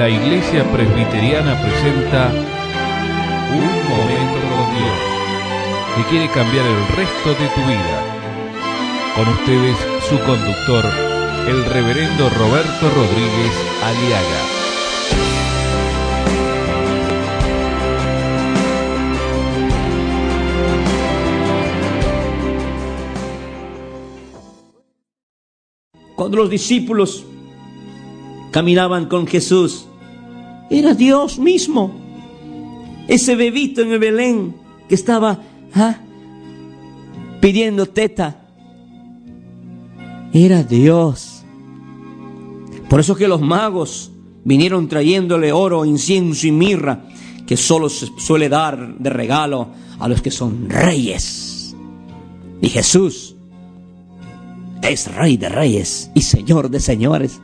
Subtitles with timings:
[0.00, 2.32] la Iglesia Presbiteriana presenta
[3.52, 4.98] Un Momento con Dios,
[5.94, 8.02] que quiere cambiar el resto de tu vida.
[9.14, 9.76] Con ustedes,
[10.08, 10.86] su conductor,
[11.46, 13.52] el reverendo Roberto Rodríguez
[13.84, 14.40] Aliaga.
[26.16, 27.26] Cuando los discípulos
[28.50, 29.89] caminaban con Jesús,
[30.70, 31.92] era Dios mismo.
[33.08, 34.54] Ese bebito en el Belén
[34.88, 35.40] que estaba
[35.74, 35.96] ¿ah?
[37.40, 38.40] pidiendo teta,
[40.32, 41.42] era Dios.
[42.88, 44.10] Por eso que los magos
[44.44, 47.04] vinieron trayéndole oro, incienso y mirra,
[47.46, 49.68] que solo se suele dar de regalo
[49.98, 51.74] a los que son reyes.
[52.62, 53.34] Y Jesús
[54.82, 57.40] es rey de reyes y señor de señores.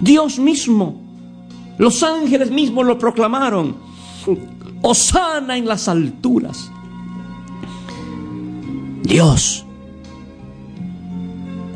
[0.00, 1.07] Dios mismo,
[1.78, 3.76] los ángeles mismos lo proclamaron.
[4.82, 6.70] Osana en las alturas.
[9.02, 9.64] Dios,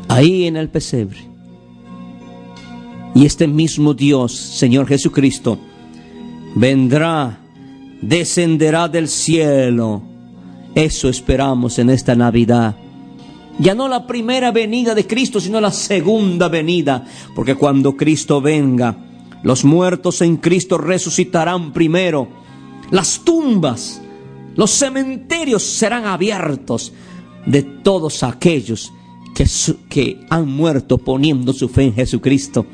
[0.07, 1.17] ahí en el pesebre.
[3.15, 5.57] Y este mismo Dios, Señor Jesucristo,
[6.55, 7.39] vendrá,
[8.01, 10.03] descenderá del cielo.
[10.75, 12.75] Eso esperamos en esta Navidad
[13.59, 17.05] ya no la primera venida de Cristo, sino la segunda venida.
[17.35, 18.95] Porque cuando Cristo venga,
[19.43, 22.27] los muertos en Cristo resucitarán primero.
[22.89, 24.01] Las tumbas,
[24.55, 26.93] los cementerios serán abiertos
[27.45, 28.91] de todos aquellos
[29.35, 29.45] que,
[29.89, 32.65] que han muerto poniendo su fe en Jesucristo.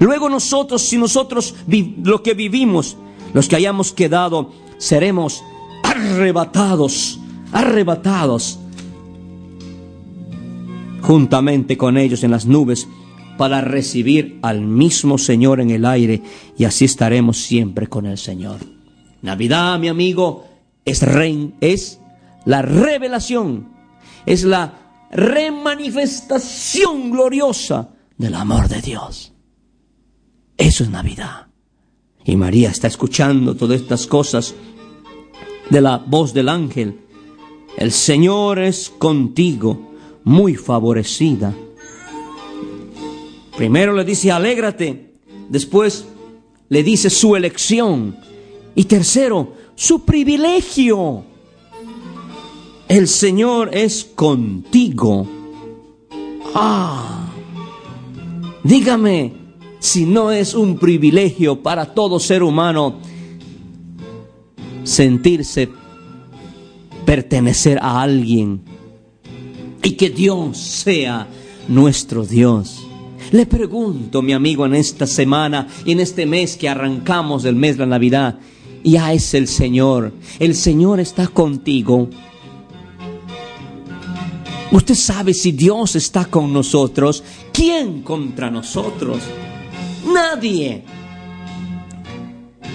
[0.00, 1.54] Luego nosotros, si nosotros
[2.02, 2.96] lo que vivimos,
[3.32, 5.42] los que hayamos quedado, seremos
[5.84, 7.20] arrebatados,
[7.52, 8.58] arrebatados
[11.02, 12.88] juntamente con ellos en las nubes
[13.36, 16.22] para recibir al mismo Señor en el aire
[16.56, 18.58] y así estaremos siempre con el Señor.
[19.22, 20.46] Navidad, mi amigo,
[20.84, 21.04] es,
[21.60, 22.00] es
[22.44, 23.68] la revelación,
[24.26, 24.74] es la
[25.10, 29.32] remanifestación gloriosa del amor de Dios.
[30.56, 31.48] Eso es Navidad.
[32.24, 34.54] Y María está escuchando todas estas cosas
[35.70, 37.00] de la voz del ángel.
[37.76, 39.92] El Señor es contigo
[40.24, 41.54] muy favorecida.
[43.56, 45.14] Primero le dice, alégrate.
[45.48, 46.06] Después
[46.68, 48.16] le dice su elección.
[48.74, 51.24] Y tercero, su privilegio.
[52.88, 55.26] El Señor es contigo.
[56.54, 57.28] Ah,
[58.62, 59.32] dígame
[59.78, 63.00] si no es un privilegio para todo ser humano
[64.84, 65.68] sentirse
[67.04, 68.62] pertenecer a alguien
[69.82, 71.26] y que Dios sea
[71.68, 72.86] nuestro Dios.
[73.34, 77.76] Le pregunto, mi amigo, en esta semana y en este mes que arrancamos del mes
[77.76, 78.38] de la Navidad,
[78.84, 80.12] ya es el Señor.
[80.38, 82.08] El Señor está contigo.
[84.70, 89.18] Usted sabe si Dios está con nosotros, ¿quién contra nosotros?
[90.06, 90.84] Nadie.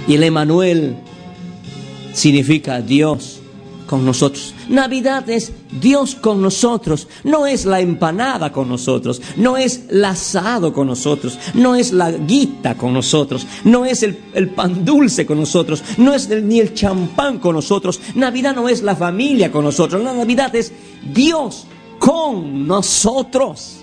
[0.10, 0.98] Y el Emanuel
[2.12, 3.39] significa Dios
[3.90, 4.54] con nosotros.
[4.68, 5.52] Navidad es
[5.82, 7.08] Dios con nosotros.
[7.24, 9.20] No es la empanada con nosotros.
[9.36, 11.40] No es el asado con nosotros.
[11.56, 13.48] No es la guita con nosotros.
[13.64, 14.16] No es el,
[14.56, 15.84] pan dulce con nosotros.
[15.98, 18.00] No es ni el champán con nosotros.
[18.14, 20.04] Navidad no es la familia con nosotros.
[20.04, 20.72] La Navidad es
[21.12, 21.66] Dios
[21.98, 23.78] con nosotros.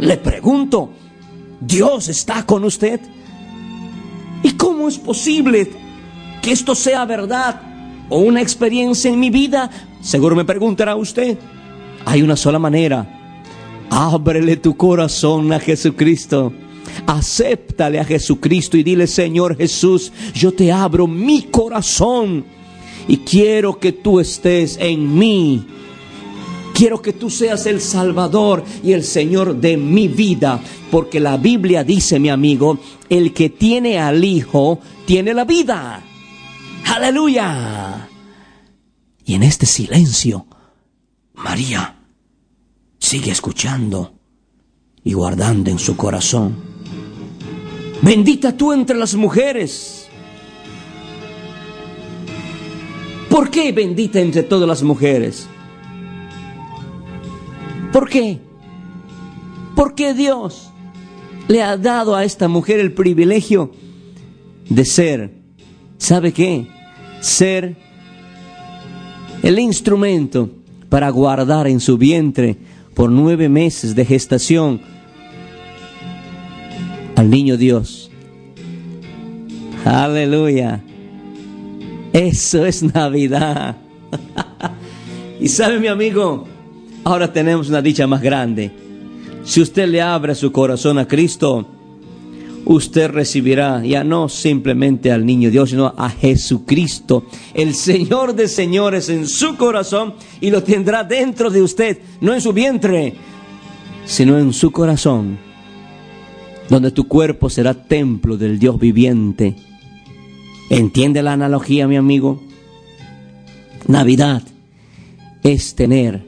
[0.00, 0.90] Le pregunto,
[1.60, 3.00] ¿Dios está con usted?
[4.42, 5.70] ¿Y cómo es posible
[6.42, 7.67] que esto sea verdad
[8.08, 9.70] o una experiencia en mi vida,
[10.00, 11.38] seguro me preguntará usted,
[12.04, 13.14] hay una sola manera.
[13.90, 16.52] Ábrele tu corazón a Jesucristo.
[17.06, 22.44] Acéptale a Jesucristo y dile, Señor Jesús, yo te abro mi corazón
[23.06, 25.66] y quiero que tú estés en mí.
[26.74, 30.60] Quiero que tú seas el Salvador y el Señor de mi vida,
[30.90, 32.78] porque la Biblia dice, mi amigo,
[33.08, 36.04] el que tiene al Hijo, tiene la vida.
[36.94, 38.08] Aleluya.
[39.24, 40.46] Y en este silencio,
[41.34, 41.96] María
[42.98, 44.14] sigue escuchando
[45.04, 46.56] y guardando en su corazón.
[48.00, 50.08] Bendita tú entre las mujeres.
[53.28, 55.46] ¿Por qué bendita entre todas las mujeres?
[57.92, 58.38] ¿Por qué?
[59.76, 60.70] Porque Dios
[61.48, 63.72] le ha dado a esta mujer el privilegio
[64.68, 65.34] de ser,
[65.98, 66.77] ¿sabe qué?
[67.20, 67.76] Ser
[69.42, 70.50] el instrumento
[70.88, 72.56] para guardar en su vientre
[72.94, 74.80] por nueve meses de gestación
[77.16, 78.10] al niño Dios.
[79.84, 80.82] Aleluya.
[82.12, 83.76] Eso es Navidad.
[85.40, 86.46] y sabe mi amigo,
[87.04, 88.70] ahora tenemos una dicha más grande.
[89.44, 91.66] Si usted le abre su corazón a Cristo,
[92.68, 97.24] usted recibirá ya no simplemente al niño Dios, sino a Jesucristo,
[97.54, 102.40] el Señor de señores en su corazón y lo tendrá dentro de usted, no en
[102.42, 103.14] su vientre,
[104.04, 105.38] sino en su corazón,
[106.68, 109.56] donde tu cuerpo será templo del Dios viviente.
[110.68, 112.42] ¿Entiende la analogía, mi amigo?
[113.86, 114.42] Navidad
[115.42, 116.27] es tener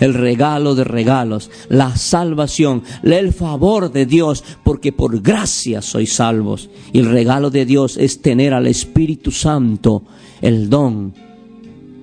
[0.00, 6.68] el regalo de regalos, la salvación, el favor de Dios, porque por gracia sois salvos.
[6.92, 10.02] Y el regalo de Dios es tener al Espíritu Santo,
[10.40, 11.14] el don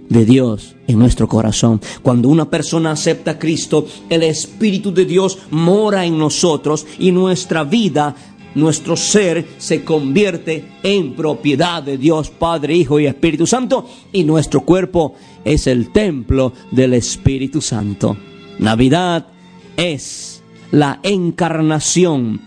[0.09, 1.81] de Dios en nuestro corazón.
[2.01, 7.63] Cuando una persona acepta a Cristo, el Espíritu de Dios mora en nosotros y nuestra
[7.63, 8.15] vida
[8.55, 14.61] nuestro ser se convierte en propiedad de Dios Padre, Hijo y Espíritu Santo y nuestro
[14.61, 18.17] cuerpo es el templo del Espíritu Santo.
[18.59, 19.27] Navidad
[19.75, 22.41] es la encarnación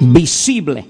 [0.00, 0.86] visible.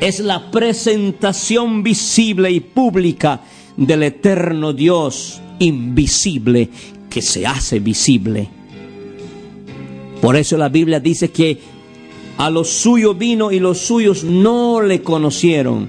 [0.00, 3.42] Es la presentación visible y pública
[3.76, 6.68] del eterno Dios invisible
[7.08, 8.63] que se hace visible
[10.24, 11.58] por eso la Biblia dice que
[12.38, 15.86] a los suyos vino y los suyos no le conocieron.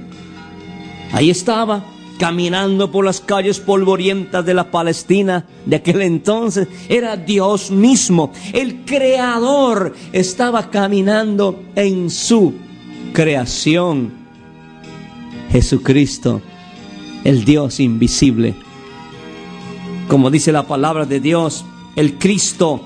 [1.14, 1.86] Ahí estaba,
[2.20, 6.68] caminando por las calles polvorientas de la Palestina de aquel entonces.
[6.90, 12.56] Era Dios mismo, el creador, estaba caminando en su
[13.14, 14.12] creación.
[15.50, 16.42] Jesucristo,
[17.24, 18.54] el Dios invisible.
[20.10, 21.64] Como dice la palabra de Dios,
[21.96, 22.82] el Cristo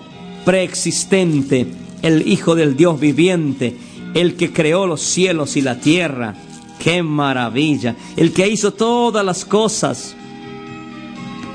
[0.45, 1.67] preexistente,
[2.01, 3.75] el Hijo del Dios viviente,
[4.13, 6.35] el que creó los cielos y la tierra.
[6.79, 7.95] ¡Qué maravilla!
[8.15, 10.15] El que hizo todas las cosas.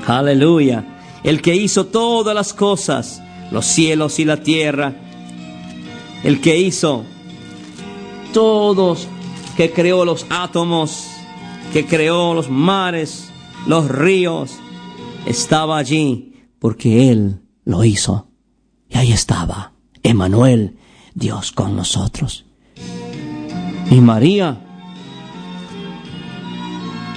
[0.05, 0.85] Aleluya.
[1.23, 3.21] El que hizo todas las cosas,
[3.51, 4.93] los cielos y la tierra.
[6.23, 7.03] El que hizo
[8.33, 9.07] todos,
[9.57, 11.07] que creó los átomos,
[11.73, 13.29] que creó los mares,
[13.65, 14.51] los ríos,
[15.25, 18.27] estaba allí porque Él lo hizo.
[18.89, 19.73] Y ahí estaba,
[20.03, 20.77] Emanuel,
[21.13, 22.45] Dios con nosotros.
[23.89, 24.61] Y María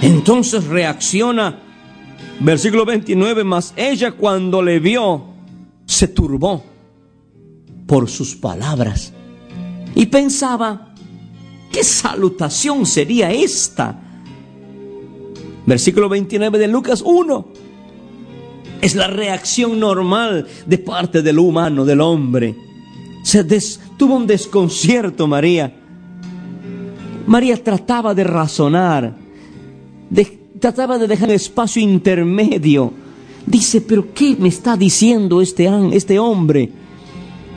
[0.01, 1.59] entonces reacciona,
[2.39, 5.25] versículo 29, más ella cuando le vio,
[5.85, 6.63] se turbó
[7.85, 9.11] por sus palabras
[9.95, 10.93] y pensaba,
[11.71, 13.99] ¿qué salutación sería esta?
[15.65, 17.47] Versículo 29 de Lucas 1.
[18.81, 22.55] Es la reacción normal de parte del humano, del hombre.
[23.23, 23.43] Se
[23.97, 25.75] tuvo un desconcierto María.
[27.27, 29.15] María trataba de razonar,
[30.59, 32.93] trataba de dejar espacio intermedio.
[33.45, 36.71] Dice, pero ¿qué me está diciendo este, este hombre?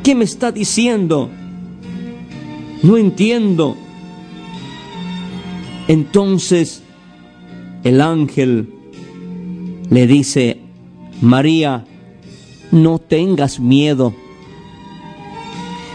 [0.03, 1.31] ¿Qué me está diciendo?
[2.83, 3.77] No entiendo.
[5.89, 6.83] Entonces
[7.85, 8.69] el ángel
[9.91, 10.62] le dice
[11.23, 11.85] María,
[12.73, 14.13] no tengas miedo.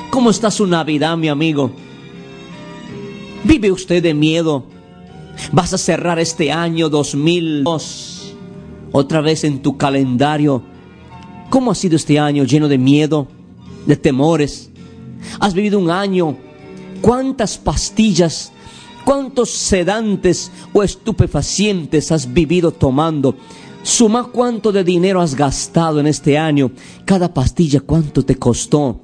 [0.09, 1.69] ¿Cómo está su Navidad, mi amigo?
[3.43, 4.63] ¿Vive usted de miedo?
[5.51, 8.35] ¿Vas a cerrar este año 2002
[8.93, 10.63] otra vez en tu calendario?
[11.49, 13.27] ¿Cómo ha sido este año lleno de miedo,
[13.85, 14.71] de temores?
[15.41, 16.37] ¿Has vivido un año?
[17.01, 18.53] ¿Cuántas pastillas,
[19.03, 23.35] cuántos sedantes o estupefacientes has vivido tomando?
[23.83, 26.71] Suma cuánto de dinero has gastado en este año.
[27.05, 29.01] Cada pastilla cuánto te costó.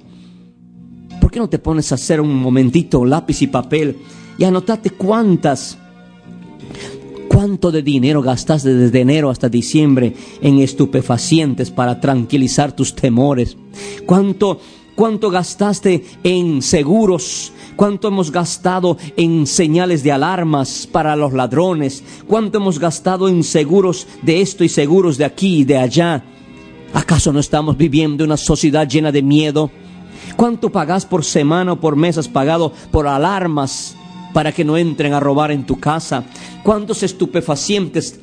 [1.21, 3.97] ¿Por qué no te pones a hacer un momentito lápiz y papel
[4.37, 5.77] y anotate cuántas
[7.27, 13.57] cuánto de dinero gastaste desde enero hasta diciembre en estupefacientes para tranquilizar tus temores?
[14.05, 14.59] ¿Cuánto
[14.95, 22.57] cuánto gastaste en seguros cuánto hemos gastado en señales de alarmas para los ladrones, cuánto
[22.57, 26.23] hemos gastado en seguros de esto y seguros de aquí y de allá.
[26.93, 29.71] ¿Acaso no estamos viviendo una sociedad llena de miedo?
[30.35, 33.95] ¿Cuánto pagas por semana o por mes has pagado por alarmas
[34.33, 36.23] para que no entren a robar en tu casa?
[36.63, 38.19] ¿Cuántos estupefacientes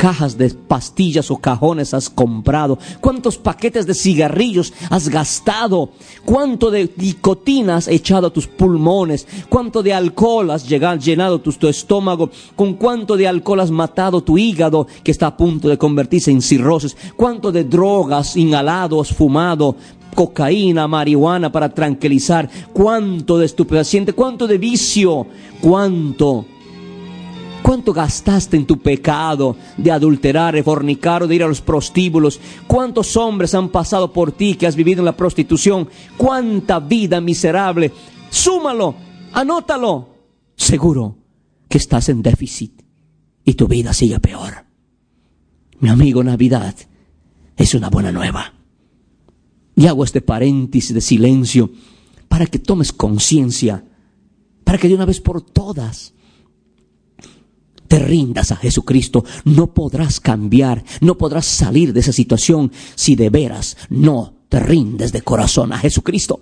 [0.00, 2.78] cajas de pastillas o cajones has comprado?
[3.02, 5.90] ¿Cuántos paquetes de cigarrillos has gastado?
[6.24, 9.26] ¿Cuánto de nicotina has echado a tus pulmones?
[9.50, 12.30] ¿Cuánto de alcohol has llenado tu, tu estómago?
[12.56, 16.40] ¿Con cuánto de alcohol has matado tu hígado que está a punto de convertirse en
[16.40, 16.96] cirrosis?
[17.14, 19.76] ¿Cuánto de drogas inhalado has fumado?
[20.14, 25.24] cocaína, marihuana para tranquilizar, cuánto de estupefaciente, cuánto de vicio,
[25.60, 26.46] cuánto
[27.70, 32.40] ¿Cuánto gastaste en tu pecado de adulterar, de fornicar o de ir a los prostíbulos?
[32.66, 35.88] ¿Cuántos hombres han pasado por ti que has vivido en la prostitución?
[36.16, 37.92] ¿Cuánta vida miserable?
[38.28, 38.96] Súmalo,
[39.32, 40.08] anótalo.
[40.56, 41.16] Seguro
[41.68, 42.82] que estás en déficit
[43.44, 44.64] y tu vida sigue peor.
[45.78, 46.74] Mi amigo, Navidad
[47.56, 48.52] es una buena nueva.
[49.76, 51.70] Y hago este paréntesis de silencio
[52.28, 53.84] para que tomes conciencia,
[54.64, 56.14] para que de una vez por todas
[57.90, 63.30] te rindas a Jesucristo, no podrás cambiar, no podrás salir de esa situación si de
[63.30, 66.38] veras no te rindes de corazón a Jesucristo.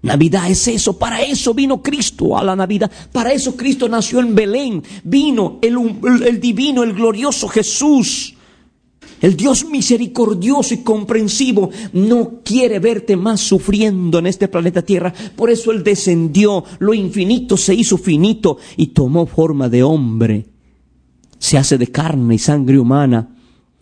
[0.00, 4.34] Navidad es eso, para eso vino Cristo a la Navidad, para eso Cristo nació en
[4.34, 5.76] Belén, vino el,
[6.26, 8.34] el, divino, el glorioso Jesús.
[9.20, 15.12] El Dios misericordioso y comprensivo no quiere verte más sufriendo en este planeta Tierra.
[15.36, 20.53] Por eso Él descendió, lo infinito se hizo finito y tomó forma de hombre
[21.44, 23.28] se hace de carne y sangre humana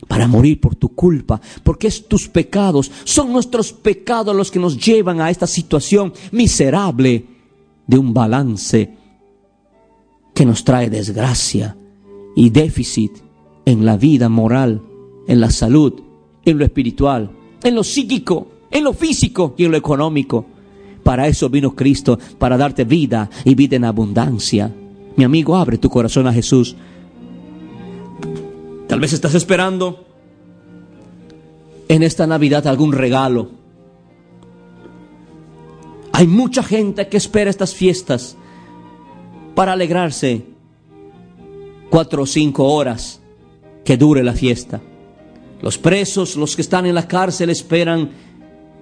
[0.09, 4.77] para morir por tu culpa, porque es tus pecados, son nuestros pecados los que nos
[4.85, 7.25] llevan a esta situación miserable
[7.87, 8.97] de un balance
[10.35, 11.77] que nos trae desgracia
[12.35, 13.13] y déficit
[13.65, 14.83] en la vida moral,
[15.29, 16.03] en la salud,
[16.45, 17.31] en lo espiritual,
[17.63, 20.47] en lo psíquico, en lo físico y en lo económico.
[21.05, 24.75] Para eso vino Cristo, para darte vida y vida en abundancia.
[25.15, 26.75] Mi amigo, abre tu corazón a Jesús.
[28.93, 30.05] Tal vez estás esperando
[31.89, 33.49] en esta Navidad algún regalo.
[36.13, 38.37] Hay mucha gente que espera estas fiestas
[39.55, 40.45] para alegrarse
[41.89, 43.23] cuatro o cinco horas
[43.83, 44.83] que dure la fiesta.
[45.63, 48.11] Los presos, los que están en la cárcel esperan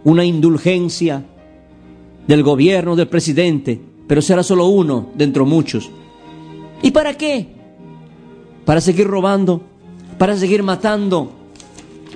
[0.03, 1.25] una indulgencia
[2.27, 5.89] del gobierno, del presidente, pero será solo uno dentro de muchos.
[6.83, 7.47] ¿Y para qué?
[8.65, 9.70] Para seguir robando,
[10.21, 11.33] para seguir matando.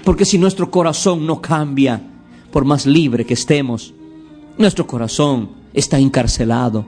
[0.04, 2.02] Porque si nuestro corazón no cambia,
[2.52, 3.94] por más libre que estemos,
[4.58, 6.84] nuestro corazón está encarcelado.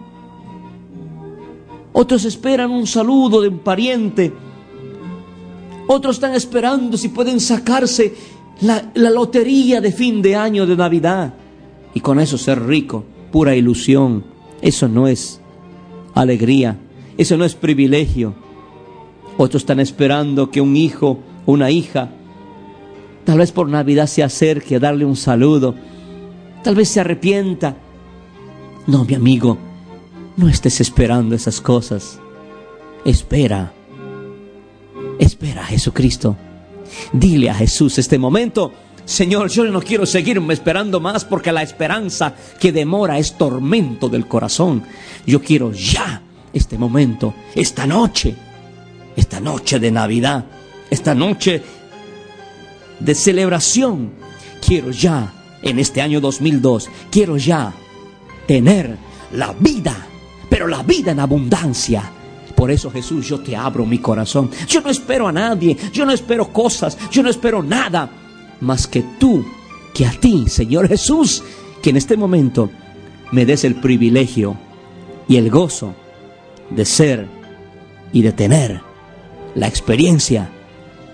[1.95, 4.31] Otros esperan un saludo de un pariente.
[5.87, 8.15] Otros están esperando si pueden sacarse
[8.61, 11.33] la, lotería de fin de año de Navidad.
[11.95, 14.23] Y con eso ser rico, pura ilusión.
[14.61, 15.41] Eso no es
[16.13, 16.77] alegría,
[17.17, 18.46] eso no es privilegio.
[19.39, 22.11] Otros están esperando que un hijo una hija,
[23.25, 25.75] tal vez por Navidad se acerque a darle un saludo.
[26.63, 27.77] Tal vez se arrepienta.
[28.87, 29.57] No, mi amigo,
[30.37, 32.19] no estés esperando esas cosas.
[33.05, 33.73] Espera.
[35.19, 36.37] Espera a Jesucristo.
[37.13, 38.73] Dile a Jesús este momento,
[39.05, 44.27] Señor, yo no quiero seguirme esperando más porque la esperanza que demora es tormento del
[44.27, 44.83] corazón.
[45.25, 48.35] Yo quiero ya este momento, esta noche,
[49.17, 50.45] esta noche de Navidad,
[50.91, 51.63] esta noche
[53.01, 54.11] de celebración,
[54.65, 55.33] quiero ya,
[55.63, 57.73] en este año 2002, quiero ya
[58.47, 58.97] tener
[59.33, 60.07] la vida,
[60.49, 62.13] pero la vida en abundancia.
[62.55, 64.51] Por eso Jesús, yo te abro mi corazón.
[64.69, 68.09] Yo no espero a nadie, yo no espero cosas, yo no espero nada,
[68.61, 69.45] más que tú,
[69.93, 71.43] que a ti, Señor Jesús,
[71.83, 72.71] que en este momento
[73.33, 74.57] me des el privilegio
[75.29, 75.95] y el gozo
[76.71, 77.27] de ser
[78.13, 78.86] y de tener
[79.57, 80.51] la experiencia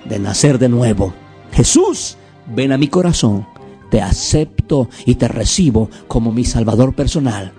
[0.05, 1.15] de nacer de nuevo.
[1.53, 2.17] Jesús,
[2.55, 3.47] ven a mi corazón,
[3.91, 7.53] te acepto y te recibo como mi Salvador personal,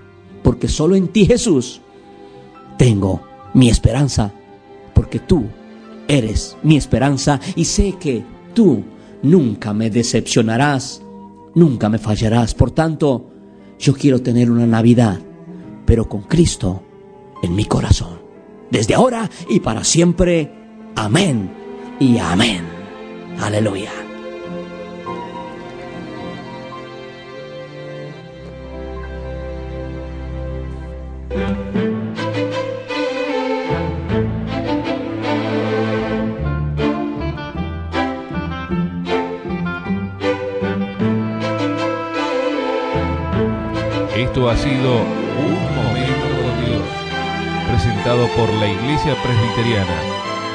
[0.43, 1.81] porque solo en ti Jesús
[2.77, 3.21] tengo
[3.53, 4.33] mi esperanza,
[4.93, 5.45] porque tú
[6.07, 8.23] eres mi esperanza y sé que
[8.53, 8.83] tú
[9.21, 11.01] nunca me decepcionarás,
[11.55, 12.53] nunca me fallarás.
[12.53, 13.29] Por tanto,
[13.79, 15.19] yo quiero tener una Navidad,
[15.85, 16.83] pero con Cristo
[17.41, 18.19] en mi corazón,
[18.69, 20.62] desde ahora y para siempre.
[20.95, 21.51] Amén
[21.99, 22.63] y amén.
[23.41, 23.91] Aleluya.
[44.15, 46.87] Esto ha sido un momento con Dios,
[47.67, 50.12] presentado por la Iglesia Presbiteriana